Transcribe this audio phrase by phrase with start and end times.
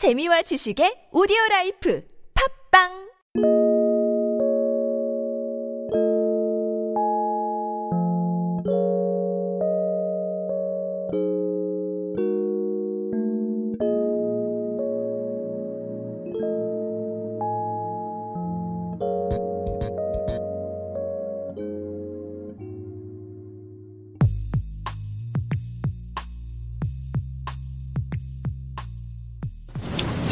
[0.00, 2.00] 재미와 지식의 오디오 라이프.
[2.32, 2.88] 팝빵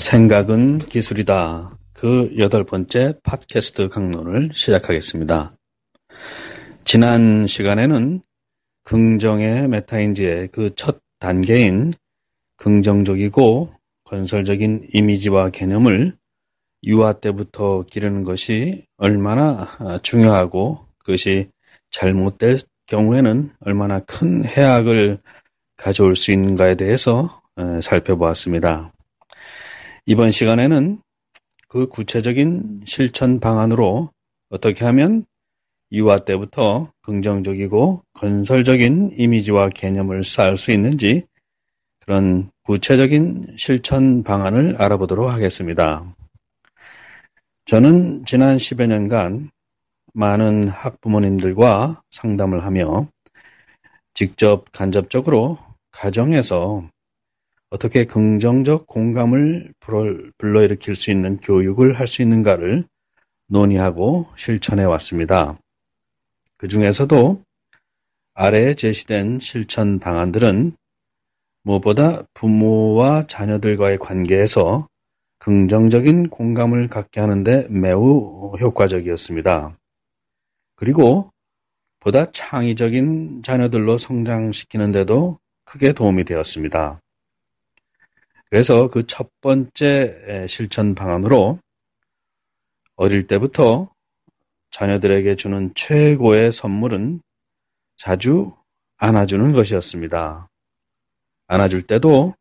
[0.09, 1.71] 생각은 기술이다.
[1.93, 5.55] 그 여덟 번째 팟캐스트 강론을 시작하겠습니다.
[6.83, 8.23] 지난 시간에는
[8.85, 11.93] 긍정의 메타인지의 그 첫 단계인
[12.57, 13.71] 긍정적이고
[14.05, 16.17] 건설적인 이미지와 개념을
[16.85, 19.69] 유아 때부터 기르는 것이 얼마나
[20.03, 21.51] 중요하고 그것이
[21.91, 25.19] 잘못될 경우에는 얼마나 큰 해악을
[25.77, 27.43] 가져올 수 있는가에 대해서
[27.83, 28.95] 살펴보았습니다.
[30.11, 31.03] 이번 시간에는
[31.69, 34.11] 그 구체적인 실천 방안으로
[34.49, 35.27] 어떻게 하면
[35.93, 41.25] 유아 때부터 긍정적이고 건설적인 이미지와 개념을 쌓을 수 있는지
[42.01, 46.07] 그런 구체적인 실천 방안을 알아보도록 하겠습니다.
[47.67, 49.51] 저는 지난 10여 년간
[50.15, 53.07] 많은 학부모님들과 상담을 하며
[54.15, 55.59] 직접 간접적으로
[55.91, 56.89] 가정에서
[57.71, 59.75] 어떻게 긍정적 공감을
[60.39, 62.85] 불러일으킬 수 있는 교육을 할 수 있는가를
[63.49, 65.59] 논의하고 실천해 왔습니다.
[66.57, 67.43] 그 중에서도
[68.35, 70.73] 아래에 제시된 실천 방안들은
[71.63, 74.89] 무엇보다 부모와 자녀들과의 관계에서
[75.39, 79.77] 긍정적인 공감을 갖게 하는데 매우 효과적이었습니다.
[80.77, 81.31] 그리고
[82.01, 87.01] 보다 창의적인 자녀들로 성장시키는데도 크게 도움이 되었습니다.
[88.51, 91.59] 그래서 그 첫 번째 실천 방안으로
[92.97, 93.91] 어릴 때부터
[94.71, 97.21] 자녀들에게 주는 최고의 선물은
[97.97, 98.55] 자주
[98.97, 100.49] 안아주는 것이었습니다.
[101.47, 102.35] 안아줄 때도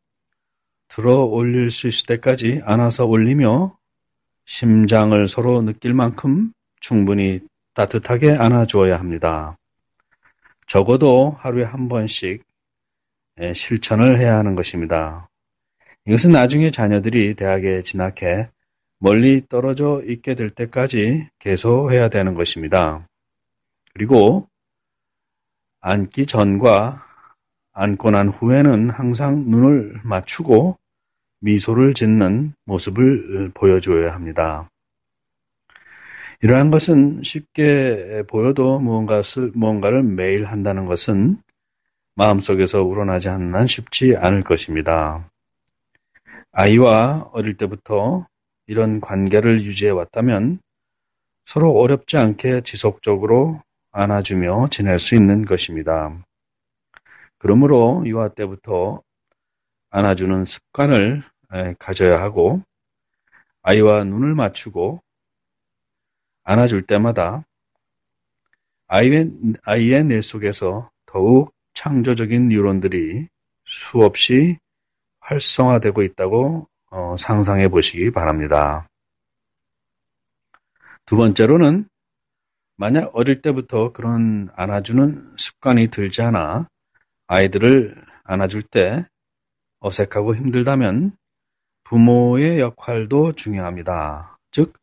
[0.87, 3.77] 들어 올릴 수 있을 때까지 안아서 올리며
[4.45, 7.41] 심장을 서로 느낄 만큼 충분히
[7.73, 9.57] 따뜻하게 안아주어야 합니다.
[10.67, 12.43] 적어도 하루에 한 번씩
[13.53, 15.29] 실천을 해야 하는 것입니다.
[16.07, 18.49] 이것은 나중에 자녀들이 대학에 진학해
[18.97, 23.05] 멀리 떨어져 있게 될 때까지 계속 해야 되는 것입니다.
[23.93, 24.47] 그리고
[25.81, 27.05] 앉기 전과
[27.73, 30.77] 앉고 난 후에는 항상 눈을 맞추고
[31.41, 34.69] 미소를 짓는 모습을 보여줘야 합니다.
[36.41, 41.41] 이러한 것은 쉽게 보여도 무언가를, 무언가를 매일 한다는 것은
[42.15, 45.29] 마음속에서 우러나지 않는 한 쉽지 않을 것입니다.
[46.59, 48.25] 아이와 어릴 때부터
[48.65, 50.57] 이런 관계를 유지해 왔다면
[51.45, 56.17] 서로 어렵지 않게 지속적으로 안아주며 지낼 수 있는 것입니다.
[57.37, 59.03] 그러므로 유아 때부터
[59.91, 61.21] 안아주는 습관을
[61.77, 62.63] 가져야 하고
[63.61, 64.99] 아이와 눈을 맞추고
[66.43, 67.45] 안아줄 때마다
[68.87, 69.31] 아이의,
[69.61, 73.27] 아이의 뇌 속에서 더욱 창조적인 뉴런들이
[73.63, 74.57] 수없이
[75.27, 78.87] 활성화되고 있다고 어, 상상해 보시기 바랍니다.
[81.05, 81.87] 두 번째로는
[82.77, 86.67] 만약 어릴 때부터 그런 안아주는 습관이 들지 않아
[87.27, 89.05] 아이들을 안아줄 때
[89.79, 91.17] 어색하고 힘들다면
[91.83, 94.37] 부모의 역할도 중요합니다.
[94.51, 94.73] 즉,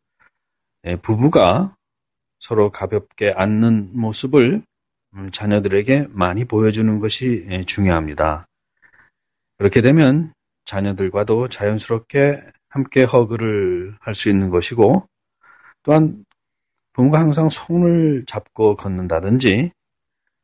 [0.84, 1.76] 예, 부부가
[2.38, 4.62] 서로 가볍게 안는 모습을
[5.14, 8.44] 음, 자녀들에게 많이 보여주는 것이 예, 중요합니다.
[9.58, 10.33] 그렇게 되면
[10.64, 15.08] 자녀들과도 자연스럽게 함께 허그를 할 수 있는 것이고
[15.82, 16.24] 또한
[16.92, 19.72] 부모가 항상 손을 잡고 걷는다든지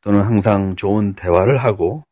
[0.00, 2.04] 또는 항상 좋은 대화를 하고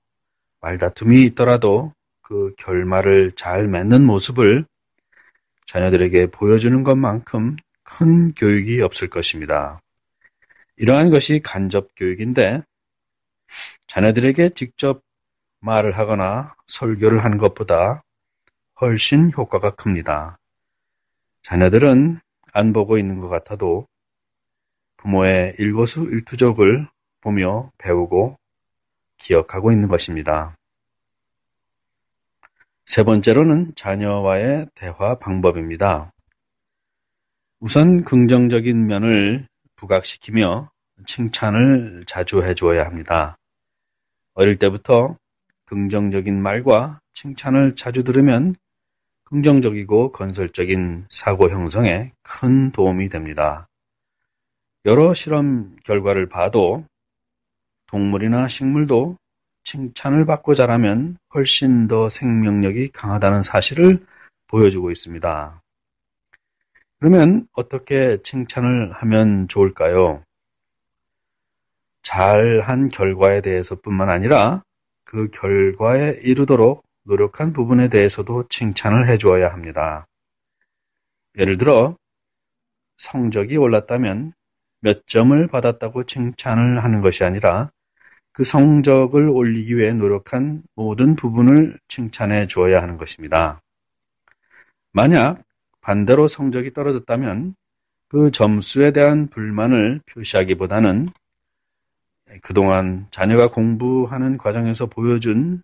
[0.60, 1.92] 말다툼이 있더라도
[2.22, 4.64] 그 결말을 잘 맺는 모습을
[5.66, 9.80] 자녀들에게 보여주는 것만큼 큰 교육이 없을 것입니다.
[10.76, 12.62] 이러한 것이 간접 교육인데
[13.86, 15.02] 자녀들에게 직접
[15.60, 18.02] 말을 하거나 설교를 하는 것보다
[18.80, 20.38] 훨씬 효과가 큽니다.
[21.42, 22.20] 자녀들은
[22.52, 23.88] 안 보고 있는 것 같아도
[24.98, 26.86] 부모의 일거수 일투족을
[27.20, 28.38] 보며 배우고
[29.16, 30.56] 기억하고 있는 것입니다.
[32.86, 36.12] 세 번째로는 자녀와의 대화 방법입니다.
[37.58, 40.70] 우선 긍정적인 면을 부각시키며
[41.04, 43.36] 칭찬을 자주 해주어야 합니다.
[44.34, 45.16] 어릴 때부터
[45.66, 48.54] 긍정적인 말과 칭찬을 자주 들으면
[49.30, 53.68] 긍정적이고 건설적인 사고 형성에 큰 도움이 됩니다.
[54.86, 56.84] 여러 실험 결과를 봐도
[57.88, 59.16] 동물이나 식물도
[59.64, 64.02] 칭찬을 받고 자라면 훨씬 더 생명력이 강하다는 사실을
[64.46, 65.60] 보여주고 있습니다.
[66.98, 70.22] 그러면 어떻게 칭찬을 하면 좋을까요?
[72.02, 74.62] 잘한 결과에 대해서뿐만 아니라
[75.04, 80.06] 그 결과에 이르도록 노력한 부분에 대해서도 칭찬을 해주어야 합니다.
[81.38, 81.96] 예를 들어
[82.98, 84.34] 성적이 올랐다면
[84.80, 87.70] 몇 점을 받았다고 칭찬을 하는 것이 아니라
[88.32, 93.62] 그 성적을 올리기 위해 노력한 모든 부분을 칭찬해 주어야 하는 것입니다.
[94.92, 95.42] 만약
[95.80, 97.54] 반대로 성적이 떨어졌다면
[98.08, 101.08] 그 점수에 대한 불만을 표시하기보다는
[102.42, 105.62] 그동안 자녀가 공부하는 과정에서 보여준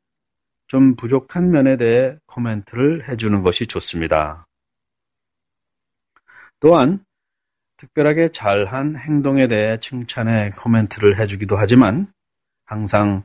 [0.66, 4.46] 좀 부족한 면에 대해 코멘트를 해주는 것이 좋습니다.
[6.60, 7.04] 또한
[7.76, 12.12] 특별하게 잘한 행동에 대해 칭찬의 코멘트를 해주기도 하지만
[12.64, 13.24] 항상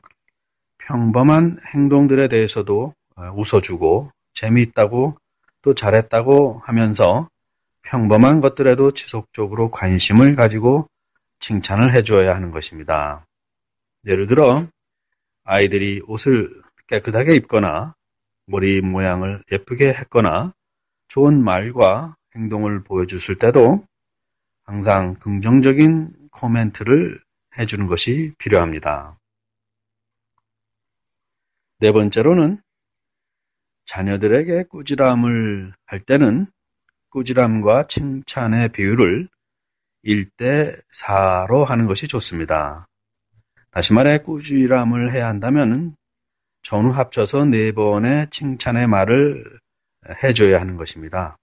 [0.78, 2.94] 평범한 행동들에 대해서도
[3.34, 5.16] 웃어주고 재미있다고
[5.62, 7.28] 또 잘했다고 하면서
[7.82, 10.88] 평범한 것들에도 지속적으로 관심을 가지고
[11.38, 13.24] 칭찬을 해주어야 하는 것입니다.
[14.06, 14.66] 예를 들어
[15.44, 16.50] 아이들이 옷을
[16.90, 17.94] 깨끗하게 입거나
[18.46, 20.52] 머리 모양을 예쁘게 했거나
[21.06, 23.86] 좋은 말과 행동을 보여줬을 때도
[24.64, 27.20] 항상 긍정적인 코멘트를
[27.56, 29.18] 해주는 것이 필요합니다.
[31.78, 32.60] 네 번째로는
[33.86, 36.46] 자녀들에게 꾸지람을 할 때는
[37.10, 39.28] 꾸지람과 칭찬의 비율을
[40.04, 42.88] 1대 4로 하는 것이 좋습니다.
[43.70, 45.96] 다시 말해 꾸지람을 해야 한다면
[46.62, 49.58] 전후 합쳐서 네 번의 칭찬의 말을
[50.22, 51.36] 해줘야 하는 것입니다.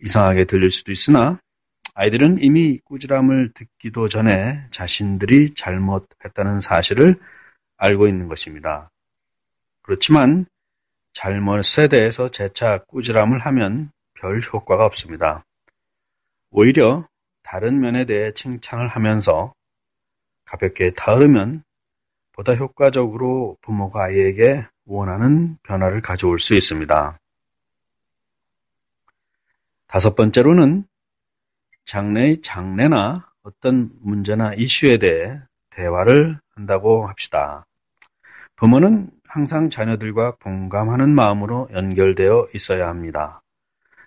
[0.00, 1.38] 이상하게 들릴 수도 있으나
[1.94, 7.20] 아이들은 이미 꾸지람을 듣기도 전에 자신들이 잘못했다는 사실을
[7.76, 8.90] 알고 있는 것입니다.
[9.82, 10.46] 그렇지만
[11.12, 15.44] 잘못에 대해서 재차 꾸지람을 하면 별 효과가 없습니다.
[16.50, 17.06] 오히려
[17.42, 19.52] 다른 면에 대해 칭찬을 하면서
[20.44, 21.64] 가볍게 다루면
[22.32, 27.18] 보다 효과적으로 부모가 아이에게 원하는 변화를 가져올 수 있습니다.
[29.86, 30.84] 다섯 번째로는
[31.84, 35.38] 장래의 장래나 어떤 문제나 이슈에 대해
[35.70, 37.66] 대화를 한다고 합시다.
[38.56, 43.42] 부모는 항상 자녀들과 공감하는 마음으로 연결되어 있어야 합니다.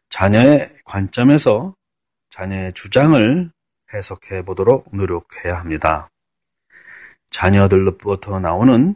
[0.09, 1.75] 자녀의 관점에서
[2.29, 3.51] 자녀의 주장을
[3.93, 6.09] 해석해 보도록 노력해야 합니다.
[7.35, 8.95] 자녀들로부터 나오는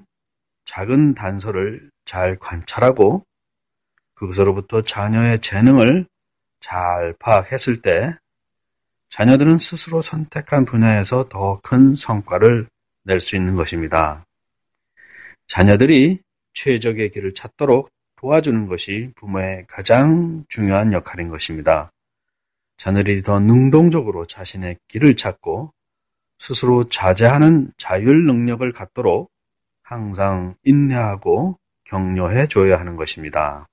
[0.64, 3.26] 작은 단서를 잘 관찰하고
[4.14, 6.08] 그것으로부터 자녀의 재능을
[6.62, 8.16] 잘 파악했을 때
[9.10, 12.70] 자녀들은 스스로 선택한 분야에서 더 큰 성과를
[13.04, 14.24] 낼 수 있는 것입니다.
[15.48, 16.22] 자녀들이
[16.54, 21.92] 최적의 길을 찾도록 도와주는 것이 부모의 가장 중요한 역할인 것입니다.
[22.78, 25.74] 자녀들이 더 능동적으로 자신의 길을 찾고
[26.40, 29.30] 스스로 자제하는 자율 능력을 갖도록
[29.84, 33.68] 항상 인내하고 격려해 줘야 하는 것입니다.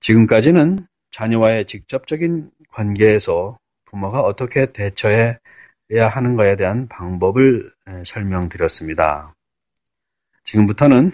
[0.00, 5.38] 지금까지는 자녀와의 직접적인 관계에서 부모가 어떻게 대처해야
[5.90, 7.70] 하는 것에 대한 방법을
[8.04, 9.34] 설명드렸습니다.
[10.44, 11.12] 지금부터는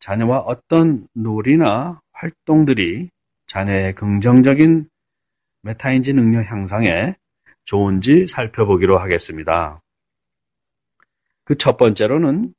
[0.00, 3.10] 자녀와 어떤 놀이나 활동들이
[3.46, 4.88] 자녀의 긍정적인
[5.62, 7.14] 메타인지 능력 향상에
[7.64, 9.80] 좋은지 살펴보기로 하겠습니다.
[11.44, 12.54] 그 첫 번째로는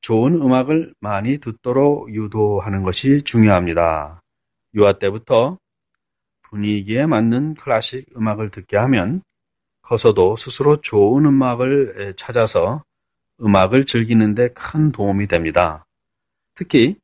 [0.00, 4.20] 좋은 음악을 많이 듣도록 유도하는 것이 중요합니다.
[4.74, 5.58] 유아 때부터
[6.42, 9.22] 분위기에 맞는 클래식 음악을 듣게 하면
[9.82, 12.82] 커서도 스스로 좋은 음악을 찾아서
[13.40, 15.84] 음악을 즐기는데 큰 도움이 됩니다.
[16.54, 16.96] 특히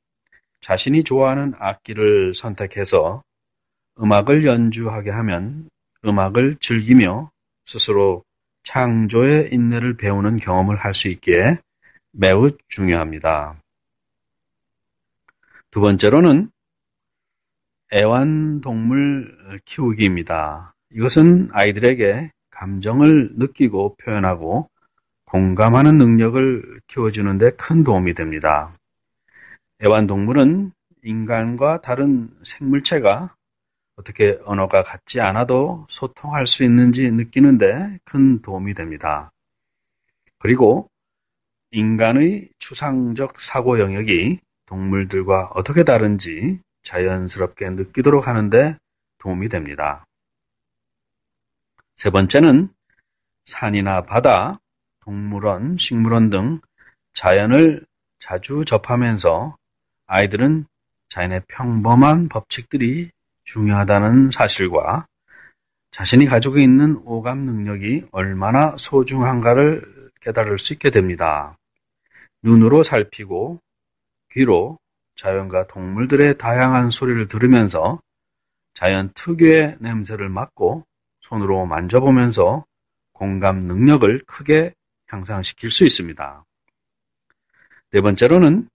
[0.60, 3.22] 자신이 좋아하는 악기를 선택해서
[4.00, 5.68] 음악을 연주하게 하면
[6.04, 7.30] 음악을 즐기며
[7.64, 8.24] 스스로
[8.64, 11.58] 창조의 인내를 배우는 경험을 할 수 있기에
[12.12, 13.56] 매우 중요합니다.
[15.70, 16.50] 두 번째로는
[17.92, 20.74] 애완동물 키우기입니다.
[20.92, 24.68] 이것은 아이들에게 감정을 느끼고 표현하고
[25.26, 28.72] 공감하는 능력을 키워주는데 큰 도움이 됩니다.
[29.82, 30.72] 애완동물은
[31.04, 33.35] 인간과 다른 생물체가
[33.96, 39.32] 어떻게 언어가 같지 않아도 소통할 수 있는지 느끼는데 큰 도움이 됩니다.
[40.38, 40.88] 그리고
[41.70, 48.76] 인간의 추상적 사고 영역이 동물들과 어떻게 다른지 자연스럽게 느끼도록 하는데
[49.18, 50.04] 도움이 됩니다.
[51.94, 52.68] 세 번째는
[53.46, 54.60] 산이나 바다,
[55.00, 56.60] 동물원, 식물원 등
[57.14, 57.86] 자연을
[58.18, 59.56] 자주 접하면서
[60.06, 60.66] 아이들은
[61.08, 63.10] 자연의 평범한 법칙들이
[63.46, 65.06] 중요하다는 사실과
[65.90, 71.56] 자신이 가지고 있는 오감 능력이 얼마나 소중한가를 깨달을 수 있게 됩니다.
[72.42, 73.60] 눈으로 살피고
[74.32, 74.78] 귀로
[75.14, 78.00] 자연과 동물들의 다양한 소리를 들으면서
[78.74, 80.84] 자연 특유의 냄새를 맡고
[81.20, 82.66] 손으로 만져보면서
[83.12, 84.74] 공감 능력을 크게
[85.06, 86.44] 향상시킬 수 있습니다.
[87.92, 88.68] 네 번째로는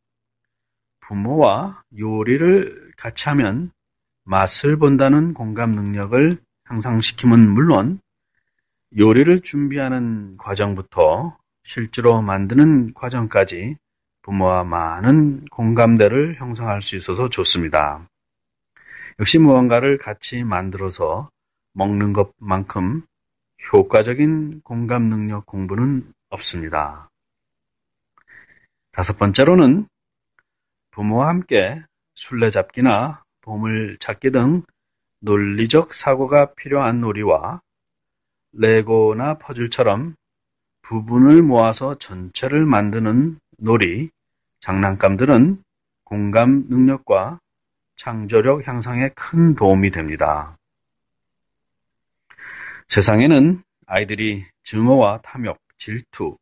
[1.02, 3.72] 부모와 요리를 같이 하면
[4.32, 8.00] 맛을 본다는 공감 능력을 향상시킴은 물론
[8.98, 13.76] 요리를 준비하는 과정부터 실제로 만드는 과정까지
[14.22, 18.08] 부모와 많은 공감대를 형성할 수 있어서 좋습니다.
[19.20, 21.30] 역시 무언가를 같이 만들어서
[21.74, 23.04] 먹는 것만큼
[23.74, 27.10] 효과적인 공감 능력 공부는 없습니다.
[28.94, 29.90] 다섯 번째로는
[30.92, 31.82] 부모와 함께
[32.16, 34.64] 술래잡기나 보물 찾기 등
[35.20, 37.62] 논리적 사고가 필요한 놀이와
[38.54, 40.16] 레고나 퍼즐처럼
[40.82, 44.10] 부분을 모아서 전체를 만드는 놀이,
[44.60, 45.64] 장난감들은
[46.04, 47.40] 공감 능력과
[47.96, 50.58] 창조력 향상에 큰 도움이 됩니다.
[52.88, 56.38] 세상에는 아이들이 증오와 탐욕, 질투,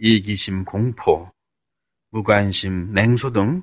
[0.00, 1.30] 이기심, 공포,
[2.10, 3.62] 무관심, 냉소 등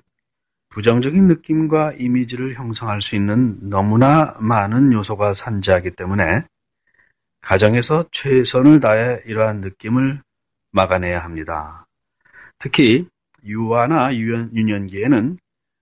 [0.75, 6.43] 부정적인 느낌과 이미지를 형성할 수 있는 너무나 많은 요소가 산재하기 때문에
[7.39, 10.21] 가정에서 최선을 다해 이러한 느낌을
[10.71, 11.85] 막아내야 합니다.
[12.59, 13.07] 특히
[13.45, 15.37] 유아나 유년, 기에는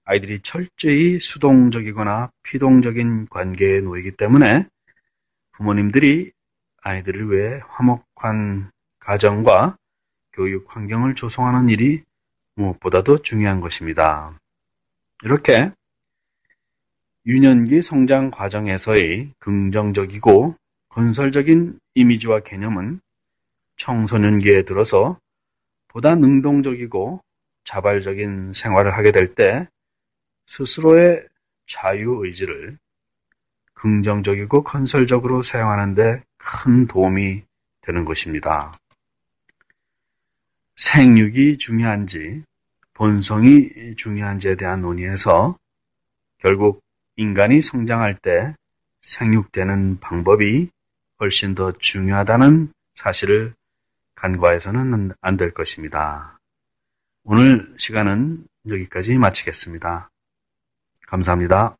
[0.05, 4.67] 아이들이 철저히 수동적이거나 피동적인 관계에 놓이기 때문에
[5.53, 6.31] 부모님들이
[6.83, 8.69] 아이들을 위해 화목한
[8.99, 9.75] 가정과
[10.33, 12.03] 교육 환경을 조성하는 일이
[12.53, 14.37] 무엇보다도 중요한 것입니다.
[15.23, 15.71] 이렇게
[17.25, 20.55] 유년기 성장 과정에서의 긍정적이고
[20.89, 22.99] 건설적인 이미지와 개념은
[23.77, 25.17] 청소년기에 들어서
[25.87, 27.21] 보다 능동적이고
[27.63, 29.67] 자발적인 생활을 하게 될 때
[30.45, 31.25] 스스로의
[31.67, 32.77] 자유의지를
[33.73, 37.43] 긍정적이고 건설적으로 사용하는데 큰 도움이
[37.81, 38.73] 되는 것입니다.
[40.75, 42.43] 생육이 중요한지
[42.93, 45.57] 본성이 중요한지에 대한 논의에서
[46.37, 46.81] 결국
[47.15, 48.55] 인간이 성장할 때
[49.01, 50.69] 생육되는 방법이
[51.19, 53.53] 훨씬 더 중요하다는 사실을
[54.15, 56.37] 간과해서는 안 될 것입니다.
[57.23, 60.09] 오늘 시간은 여기까지 마치겠습니다.
[61.07, 61.75] 감사합니다.